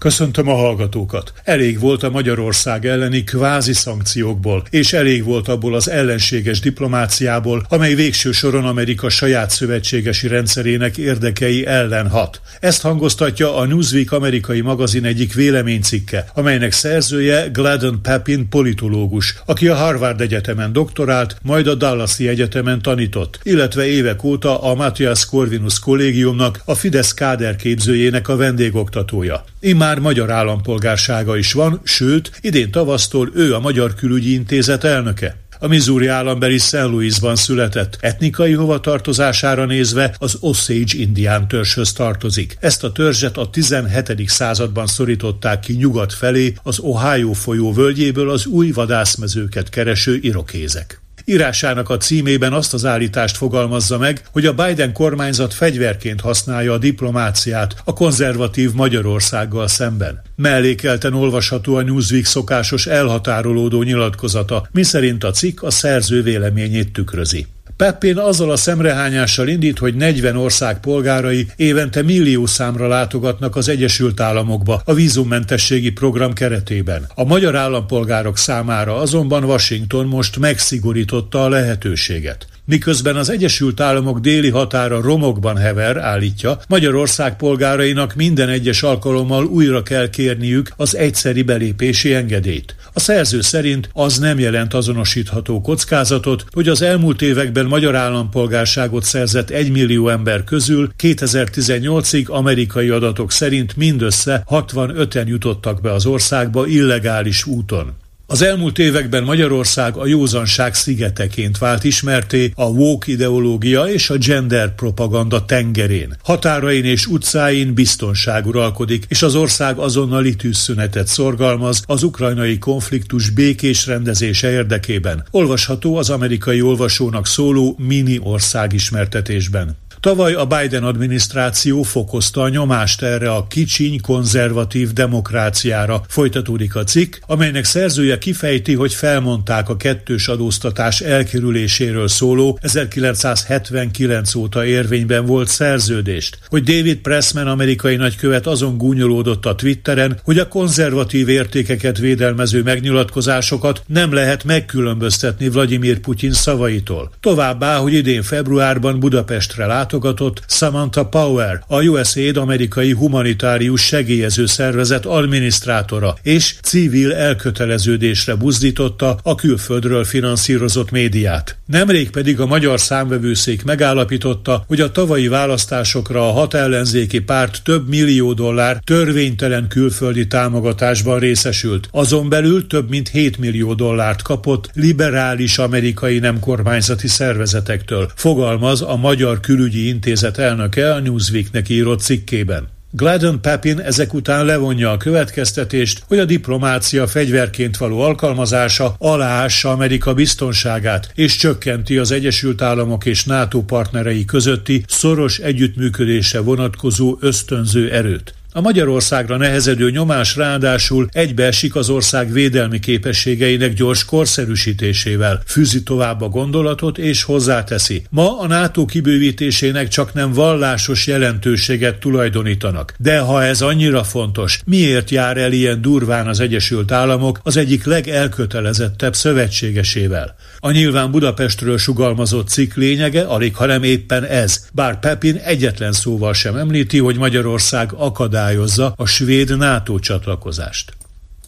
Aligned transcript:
Köszöntöm 0.00 0.48
a 0.48 0.54
hallgatókat. 0.54 1.32
Elég 1.44 1.78
volt 1.78 2.02
a 2.02 2.10
Magyarország 2.10 2.86
elleni 2.86 3.24
kvázi 3.24 3.72
szankciókból, 3.72 4.64
és 4.70 4.92
elég 4.92 5.24
volt 5.24 5.48
abból 5.48 5.74
az 5.74 5.90
ellenséges 5.90 6.60
diplomáciából, 6.60 7.66
amely 7.68 7.94
végső 7.94 8.32
soron 8.32 8.64
Amerika 8.64 9.08
saját 9.08 9.50
szövetségesi 9.50 10.28
rendszerének 10.28 10.96
érdekei 10.96 11.66
ellen 11.66 12.08
hat. 12.08 12.40
Ezt 12.60 12.82
hangoztatja 12.82 13.56
a 13.56 13.66
Newsweek 13.66 14.12
amerikai 14.12 14.60
magazin 14.60 15.04
egyik 15.04 15.34
véleménycikke, 15.34 16.26
amelynek 16.34 16.72
szerzője 16.72 17.46
Gladden 17.52 17.98
Papin 18.02 18.48
politológus, 18.48 19.34
aki 19.46 19.68
a 19.68 19.74
Harvard 19.74 20.20
Egyetemen 20.20 20.72
doktorált, 20.72 21.36
majd 21.42 21.66
a 21.66 21.74
Dallasi 21.74 22.28
Egyetemen 22.28 22.82
tanított, 22.82 23.40
illetve 23.42 23.86
évek 23.86 24.24
óta 24.24 24.62
a 24.62 24.74
Matthias 24.74 25.26
Corvinus 25.26 25.78
kollégiumnak, 25.78 26.60
a 26.64 26.74
Fidesz 26.74 27.14
káderképzőjének 27.14 28.28
a 28.28 28.36
vendégoktatója. 28.36 29.44
Immár 29.62 29.89
már 29.90 29.98
magyar 29.98 30.30
állampolgársága 30.30 31.36
is 31.36 31.52
van, 31.52 31.80
sőt, 31.84 32.30
idén 32.40 32.70
tavasztól 32.70 33.30
ő 33.34 33.54
a 33.54 33.60
Magyar 33.60 33.94
Külügyi 33.94 34.32
Intézet 34.32 34.84
elnöke. 34.84 35.36
A 35.58 35.66
Missouri 35.66 36.06
állambeli 36.06 36.58
St. 36.58 36.72
Louisban 36.72 37.36
született. 37.36 37.98
Etnikai 38.00 38.52
hovatartozására 38.52 39.64
nézve 39.64 40.14
az 40.18 40.36
Osage 40.40 40.98
indián 40.98 41.48
törzshöz 41.48 41.92
tartozik. 41.92 42.56
Ezt 42.60 42.84
a 42.84 42.92
törzset 42.92 43.36
a 43.36 43.50
17. 43.50 44.28
században 44.28 44.86
szorították 44.86 45.60
ki 45.60 45.72
nyugat 45.72 46.12
felé 46.12 46.54
az 46.62 46.78
Ohio 46.78 47.32
folyó 47.32 47.72
völgyéből 47.72 48.30
az 48.30 48.46
új 48.46 48.70
vadászmezőket 48.70 49.68
kereső 49.68 50.18
irokézek. 50.20 50.99
Írásának 51.30 51.88
a 51.88 51.96
címében 51.96 52.52
azt 52.52 52.74
az 52.74 52.84
állítást 52.84 53.36
fogalmazza 53.36 53.98
meg, 53.98 54.22
hogy 54.32 54.46
a 54.46 54.52
Biden 54.52 54.92
kormányzat 54.92 55.54
fegyverként 55.54 56.20
használja 56.20 56.72
a 56.72 56.78
diplomáciát 56.78 57.74
a 57.84 57.92
konzervatív 57.92 58.72
Magyarországgal 58.72 59.68
szemben. 59.68 60.22
Mellékelten 60.36 61.14
olvasható 61.14 61.74
a 61.76 61.82
Newsweek 61.82 62.24
szokásos 62.24 62.86
elhatárolódó 62.86 63.82
nyilatkozata, 63.82 64.68
miszerint 64.72 65.24
a 65.24 65.30
cikk 65.30 65.62
a 65.62 65.70
szerző 65.70 66.22
véleményét 66.22 66.92
tükrözi. 66.92 67.46
Peppén 67.80 68.18
azzal 68.18 68.50
a 68.50 68.56
szemrehányással 68.56 69.48
indít, 69.48 69.78
hogy 69.78 69.94
40 69.94 70.36
ország 70.36 70.80
polgárai 70.80 71.46
évente 71.56 72.02
millió 72.02 72.46
számra 72.46 72.88
látogatnak 72.88 73.56
az 73.56 73.68
Egyesült 73.68 74.20
Államokba 74.20 74.82
a 74.84 74.94
vízummentességi 74.94 75.90
program 75.90 76.32
keretében. 76.32 77.06
A 77.14 77.24
magyar 77.24 77.56
állampolgárok 77.56 78.38
számára 78.38 78.96
azonban 78.96 79.44
Washington 79.44 80.06
most 80.06 80.38
megszigorította 80.38 81.44
a 81.44 81.48
lehetőséget. 81.48 82.46
Miközben 82.70 83.16
az 83.16 83.30
Egyesült 83.30 83.80
Államok 83.80 84.18
déli 84.18 84.50
határa 84.50 85.00
romokban 85.00 85.56
hever, 85.56 85.96
állítja, 85.96 86.58
Magyarország 86.68 87.36
polgárainak 87.36 88.14
minden 88.14 88.48
egyes 88.48 88.82
alkalommal 88.82 89.44
újra 89.44 89.82
kell 89.82 90.10
kérniük 90.10 90.72
az 90.76 90.96
egyszeri 90.96 91.42
belépési 91.42 92.14
engedélyt. 92.14 92.74
A 92.92 93.00
szerző 93.00 93.40
szerint 93.40 93.90
az 93.92 94.18
nem 94.18 94.38
jelent 94.38 94.74
azonosítható 94.74 95.60
kockázatot, 95.60 96.44
hogy 96.50 96.68
az 96.68 96.82
elmúlt 96.82 97.22
években 97.22 97.66
magyar 97.66 97.94
állampolgárságot 97.94 99.04
szerzett 99.04 99.50
1 99.50 99.70
millió 99.70 100.08
ember 100.08 100.44
közül 100.44 100.92
2018-ig 101.02 102.28
amerikai 102.28 102.88
adatok 102.88 103.32
szerint 103.32 103.76
mindössze 103.76 104.44
65-en 104.50 105.26
jutottak 105.26 105.80
be 105.80 105.92
az 105.92 106.06
országba 106.06 106.66
illegális 106.66 107.46
úton. 107.46 107.92
Az 108.30 108.42
elmúlt 108.42 108.78
években 108.78 109.22
Magyarország 109.22 109.96
a 109.96 110.06
józanság 110.06 110.74
szigeteként 110.74 111.58
vált 111.58 111.84
ismerté 111.84 112.52
a 112.54 112.64
woke 112.64 113.12
ideológia 113.12 113.84
és 113.84 114.10
a 114.10 114.16
gender 114.16 114.74
propaganda 114.74 115.44
tengerén. 115.44 116.16
Határain 116.22 116.84
és 116.84 117.06
utcáin 117.06 117.74
biztonság 117.74 118.46
uralkodik, 118.46 119.04
és 119.08 119.22
az 119.22 119.34
ország 119.34 119.78
azonnali 119.78 120.36
tűzszünetet 120.36 121.06
szorgalmaz 121.06 121.82
az 121.86 122.02
ukrajnai 122.02 122.58
konfliktus 122.58 123.30
békés 123.30 123.86
rendezése 123.86 124.50
érdekében. 124.50 125.24
Olvasható 125.30 125.96
az 125.96 126.10
amerikai 126.10 126.62
olvasónak 126.62 127.26
szóló 127.26 127.76
mini 127.78 128.18
ország 128.22 128.72
ismertetésben. 128.72 129.76
Tavaly 130.00 130.32
a 130.32 130.46
Biden 130.46 130.84
adminisztráció 130.84 131.82
fokozta 131.82 132.42
a 132.42 132.48
nyomást 132.48 133.02
erre 133.02 133.32
a 133.32 133.46
kicsiny 133.46 134.00
konzervatív 134.00 134.92
demokráciára, 134.92 136.02
folytatódik 136.08 136.76
a 136.76 136.84
cikk, 136.84 137.14
amelynek 137.26 137.64
szerzője 137.64 138.18
kifejti, 138.18 138.74
hogy 138.74 138.94
felmondták 138.94 139.68
a 139.68 139.76
kettős 139.76 140.28
adóztatás 140.28 141.00
elkerüléséről 141.00 142.08
szóló 142.08 142.58
1979 142.62 144.34
óta 144.34 144.64
érvényben 144.64 145.26
volt 145.26 145.48
szerződést, 145.48 146.38
hogy 146.46 146.62
David 146.62 146.96
Pressman 146.96 147.46
amerikai 147.46 147.96
nagykövet 147.96 148.46
azon 148.46 148.76
gúnyolódott 148.76 149.46
a 149.46 149.54
Twitteren, 149.54 150.20
hogy 150.24 150.38
a 150.38 150.48
konzervatív 150.48 151.28
értékeket 151.28 151.98
védelmező 151.98 152.62
megnyilatkozásokat 152.62 153.82
nem 153.86 154.12
lehet 154.12 154.44
megkülönböztetni 154.44 155.48
Vladimir 155.48 155.98
Putyin 155.98 156.32
szavaitól. 156.32 157.10
Továbbá, 157.20 157.76
hogy 157.76 157.92
idén 157.92 158.22
februárban 158.22 159.00
Budapestre 159.00 159.66
lát 159.66 159.88
látogatott 159.90 160.42
Samantha 160.46 161.06
Power, 161.06 161.62
a 161.66 161.82
USAID 161.82 162.36
amerikai 162.36 162.92
humanitárius 162.92 163.82
segélyező 163.82 164.46
szervezet 164.46 165.06
adminisztrátora, 165.06 166.16
és 166.22 166.54
civil 166.62 167.12
elköteleződésre 167.12 168.34
buzdította 168.34 169.18
a 169.22 169.34
külföldről 169.34 170.04
finanszírozott 170.04 170.90
médiát. 170.90 171.58
Nemrég 171.66 172.10
pedig 172.10 172.40
a 172.40 172.46
magyar 172.46 172.80
számvevőszék 172.80 173.64
megállapította, 173.64 174.64
hogy 174.66 174.80
a 174.80 174.92
tavalyi 174.92 175.28
választásokra 175.28 176.28
a 176.28 176.32
hat 176.32 176.54
ellenzéki 176.54 177.20
párt 177.20 177.62
több 177.64 177.88
millió 177.88 178.32
dollár 178.32 178.80
törvénytelen 178.84 179.68
külföldi 179.68 180.26
támogatásban 180.26 181.18
részesült. 181.18 181.88
Azon 181.90 182.28
belül 182.28 182.66
több 182.66 182.88
mint 182.88 183.08
7 183.08 183.38
millió 183.38 183.74
dollárt 183.74 184.22
kapott 184.22 184.70
liberális 184.74 185.58
amerikai 185.58 186.18
nem 186.18 186.40
kormányzati 186.40 187.08
szervezetektől, 187.08 188.10
fogalmaz 188.14 188.82
a 188.82 188.96
Magyar 188.96 189.40
Külügyi 189.40 189.79
Pénzügyi 189.80 189.88
Intézet 189.88 190.38
elnöke 190.38 190.92
a 190.92 191.00
Newsweeknek 191.00 191.68
írott 191.68 192.00
cikkében. 192.00 192.68
Gladden 192.92 193.40
Papin 193.40 193.78
ezek 193.78 194.14
után 194.14 194.44
levonja 194.44 194.90
a 194.90 194.96
következtetést, 194.96 196.02
hogy 196.06 196.18
a 196.18 196.24
diplomácia 196.24 197.06
fegyverként 197.06 197.76
való 197.76 198.00
alkalmazása 198.00 198.94
aláássa 198.98 199.70
Amerika 199.70 200.14
biztonságát 200.14 201.12
és 201.14 201.36
csökkenti 201.36 201.98
az 201.98 202.10
Egyesült 202.10 202.62
Államok 202.62 203.06
és 203.06 203.24
NATO 203.24 203.62
partnerei 203.62 204.24
közötti 204.24 204.84
szoros 204.86 205.38
együttműködésre 205.38 206.40
vonatkozó 206.40 207.16
ösztönző 207.20 207.90
erőt. 207.90 208.34
A 208.52 208.60
Magyarországra 208.60 209.36
nehezedő 209.36 209.90
nyomás 209.90 210.36
ráadásul 210.36 211.08
egybeesik 211.12 211.74
az 211.74 211.88
ország 211.88 212.32
védelmi 212.32 212.78
képességeinek 212.78 213.72
gyors 213.72 214.04
korszerűsítésével, 214.04 215.42
fűzi 215.46 215.82
tovább 215.82 216.20
a 216.22 216.28
gondolatot 216.28 216.98
és 216.98 217.22
hozzáteszi. 217.22 218.02
Ma 218.10 218.38
a 218.38 218.46
NATO 218.46 218.84
kibővítésének 218.84 219.88
csak 219.88 220.12
nem 220.12 220.32
vallásos 220.32 221.06
jelentőséget 221.06 221.98
tulajdonítanak. 221.98 222.94
De 222.98 223.18
ha 223.18 223.44
ez 223.44 223.60
annyira 223.60 224.04
fontos, 224.04 224.60
miért 224.64 225.10
jár 225.10 225.36
el 225.36 225.52
ilyen 225.52 225.80
durván 225.80 226.26
az 226.26 226.40
Egyesült 226.40 226.92
Államok 226.92 227.40
az 227.42 227.56
egyik 227.56 227.84
legelkötelezettebb 227.84 229.14
szövetségesével? 229.14 230.36
A 230.58 230.70
nyilván 230.70 231.10
Budapestről 231.10 231.78
sugalmazott 231.78 232.48
cikk 232.48 232.74
lényege 232.74 233.22
alig, 233.22 233.54
hanem 233.54 233.82
éppen 233.82 234.24
ez, 234.24 234.66
bár 234.72 234.98
Pepin 234.98 235.36
egyetlen 235.36 235.92
szóval 235.92 236.32
sem 236.32 236.56
említi, 236.56 236.98
hogy 236.98 237.16
Magyarország 237.16 237.92
akadályozza 238.40 238.92
a 238.96 239.06
svéd 239.06 239.56
NATO 239.56 239.98
csatlakozást. 239.98 240.92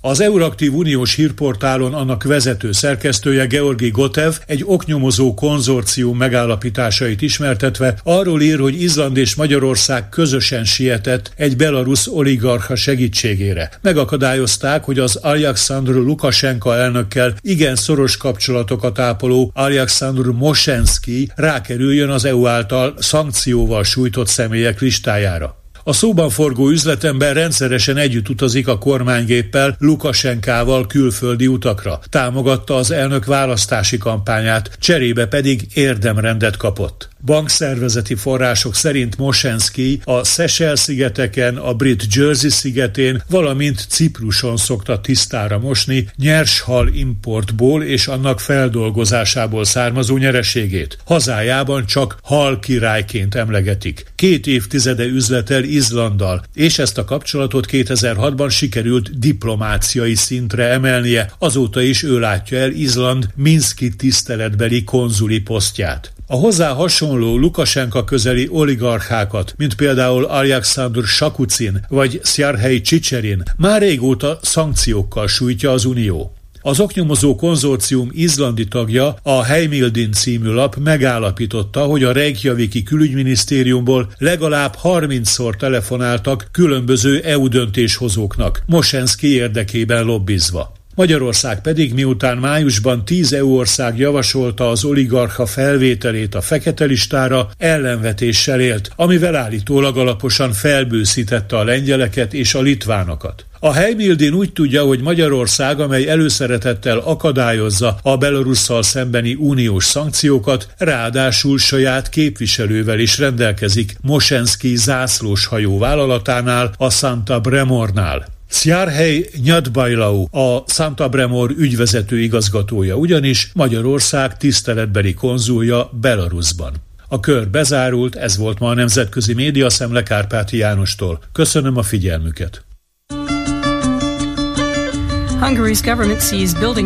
Az 0.04 0.20
Euraktív 0.20 0.74
Uniós 0.74 1.14
hírportálon 1.14 1.94
annak 1.94 2.22
vezető 2.22 2.72
szerkesztője 2.72 3.46
Georgi 3.46 3.90
Gotev 3.90 4.32
egy 4.46 4.62
oknyomozó 4.66 5.34
konzorcium 5.34 6.16
megállapításait 6.16 7.22
ismertetve 7.22 7.94
arról 8.02 8.40
ír, 8.40 8.58
hogy 8.58 8.82
Izland 8.82 9.16
és 9.16 9.34
Magyarország 9.34 10.08
közösen 10.08 10.64
sietett 10.64 11.32
egy 11.36 11.56
belarusz 11.56 12.06
oligarcha 12.06 12.76
segítségére. 12.76 13.70
Megakadályozták, 13.82 14.84
hogy 14.84 14.98
az 14.98 15.16
Alexandr 15.16 15.92
Lukashenka 15.92 16.76
elnökkel 16.76 17.34
igen 17.40 17.76
szoros 17.76 18.16
kapcsolatokat 18.16 18.98
ápoló 18.98 19.50
Alexandr 19.54 20.26
Mosensky 20.26 21.30
rákerüljön 21.34 22.10
az 22.10 22.24
EU 22.24 22.46
által 22.46 22.94
szankcióval 22.98 23.84
sújtott 23.84 24.28
személyek 24.28 24.80
listájára. 24.80 25.61
A 25.84 25.92
szóban 25.92 26.30
forgó 26.30 26.68
üzletember 26.68 27.34
rendszeresen 27.34 27.96
együtt 27.96 28.28
utazik 28.28 28.68
a 28.68 28.78
kormánygéppel 28.78 29.76
Lukasenkával 29.78 30.86
külföldi 30.86 31.46
utakra. 31.46 32.00
Támogatta 32.10 32.76
az 32.76 32.90
elnök 32.90 33.24
választási 33.24 33.98
kampányát, 33.98 34.76
cserébe 34.78 35.26
pedig 35.26 35.66
érdemrendet 35.74 36.56
kapott. 36.56 37.11
Bankszervezeti 37.24 38.14
források 38.14 38.74
szerint 38.74 39.16
Mosenski 39.16 40.00
a 40.04 40.24
Seychelles-szigeteken, 40.24 41.56
a 41.56 41.74
brit 41.74 42.04
Jersey 42.14 42.50
szigetén, 42.50 43.22
valamint 43.28 43.86
Cipruson 43.88 44.56
szokta 44.56 45.00
tisztára 45.00 45.58
mosni 45.58 46.08
nyers 46.16 46.60
hal 46.60 46.88
importból 46.88 47.82
és 47.82 48.06
annak 48.06 48.40
feldolgozásából 48.40 49.64
származó 49.64 50.16
nyereségét. 50.16 50.98
Hazájában 51.04 51.86
csak 51.86 52.18
hal 52.22 52.58
királyként 52.58 53.34
emlegetik. 53.34 54.04
Két 54.14 54.46
évtizede 54.46 55.04
üzletel 55.04 55.64
Izlanddal, 55.64 56.42
és 56.54 56.78
ezt 56.78 56.98
a 56.98 57.04
kapcsolatot 57.04 57.66
2006-ban 57.70 58.50
sikerült 58.50 59.18
diplomáciai 59.18 60.14
szintre 60.14 60.64
emelnie, 60.64 61.32
azóta 61.38 61.80
is 61.80 62.02
ő 62.02 62.18
látja 62.18 62.58
el 62.58 62.70
Izland 62.70 63.28
Minszki 63.34 63.96
tiszteletbeli 63.96 64.84
konzuli 64.84 65.40
posztját. 65.40 66.12
A 66.26 66.36
hozzá 66.36 66.72
hasonló 66.72 67.38
Lukasenka 67.38 68.04
közeli 68.04 68.48
oligarchákat, 68.50 69.54
mint 69.56 69.74
például 69.74 70.24
Alexander 70.24 71.02
Sakucin 71.02 71.86
vagy 71.88 72.20
Szjarhely 72.22 72.80
Csicserin, 72.80 73.42
már 73.56 73.80
régóta 73.80 74.38
szankciókkal 74.42 75.26
sújtja 75.26 75.70
az 75.70 75.84
Unió. 75.84 76.34
Az 76.64 76.80
oknyomozó 76.80 77.34
konzorcium 77.34 78.08
izlandi 78.12 78.68
tagja, 78.68 79.16
a 79.22 79.42
Heimildin 79.42 80.12
című 80.12 80.50
lap 80.50 80.76
megállapította, 80.76 81.84
hogy 81.84 82.04
a 82.04 82.12
Reykjaviki 82.12 82.82
külügyminisztériumból 82.82 84.12
legalább 84.18 84.76
30-szor 84.82 85.56
telefonáltak 85.56 86.48
különböző 86.52 87.20
EU 87.20 87.48
döntéshozóknak, 87.48 88.62
Mosenszki 88.66 89.26
érdekében 89.26 90.04
lobbizva. 90.04 90.72
Magyarország 90.94 91.60
pedig 91.60 91.94
miután 91.94 92.38
májusban 92.38 93.04
tíz 93.04 93.32
EU 93.32 93.56
ország 93.56 93.98
javasolta 93.98 94.68
az 94.68 94.84
oligarcha 94.84 95.46
felvételét 95.46 96.34
a 96.34 96.40
fekete 96.40 96.84
listára, 96.84 97.50
ellenvetéssel 97.58 98.60
élt, 98.60 98.90
amivel 98.96 99.36
állítólag 99.36 99.96
alaposan 99.96 100.52
felbőszítette 100.52 101.56
a 101.56 101.64
lengyeleket 101.64 102.34
és 102.34 102.54
a 102.54 102.60
litvánokat. 102.60 103.44
A 103.64 103.72
Heimildin 103.72 104.32
úgy 104.32 104.52
tudja, 104.52 104.82
hogy 104.82 105.00
Magyarország, 105.00 105.80
amely 105.80 106.08
előszeretettel 106.08 106.98
akadályozza 106.98 107.98
a 108.02 108.16
Belarusszal 108.16 108.82
szembeni 108.82 109.34
uniós 109.34 109.84
szankciókat, 109.84 110.68
ráadásul 110.78 111.58
saját 111.58 112.08
képviselővel 112.08 112.98
is 112.98 113.18
rendelkezik 113.18 113.96
Mosenski 114.00 114.76
zászlós 114.76 115.46
hajó 115.46 115.78
vállalatánál, 115.78 116.72
a 116.76 116.90
Santa 116.90 117.40
Bremornál. 117.40 118.40
Szjárhely 118.52 119.28
Nyadbajlau, 119.42 120.24
a 120.30 120.64
Santa 120.66 121.08
Bremor 121.08 121.50
ügyvezető 121.56 122.18
igazgatója 122.20 122.94
ugyanis 122.94 123.50
Magyarország 123.54 124.36
tiszteletbeli 124.36 125.14
konzulja 125.14 125.90
Belarusban. 126.00 126.72
A 127.08 127.20
kör 127.20 127.48
bezárult, 127.48 128.14
ez 128.14 128.36
volt 128.36 128.58
ma 128.58 128.68
a 128.68 128.74
Nemzetközi 128.74 129.34
Média 129.34 129.70
Szemle 129.70 130.02
Kárpáti 130.02 130.56
Jánostól. 130.56 131.20
Köszönöm 131.32 131.76
a 131.76 131.82
figyelmüket! 131.82 132.64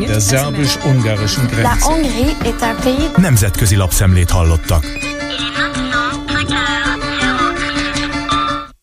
Der 0.06 0.20
szerbus-ungarischen 0.20 1.46
Grenze. 1.46 1.70
Nemzetközi 3.16 3.76
lapszemlét 3.76 4.30
hallottak. 4.30 4.84